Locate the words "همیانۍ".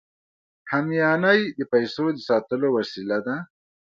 0.71-1.39